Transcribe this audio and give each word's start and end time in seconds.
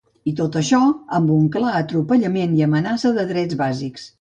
I 0.29 0.31
tot 0.37 0.55
això 0.61 0.79
amb 1.17 1.33
un 1.35 1.45
clar 1.57 1.75
atropellament 1.81 2.59
i 2.61 2.65
amenaça 2.69 3.13
de 3.19 3.31
drets 3.35 3.63
bàsics. 3.65 4.09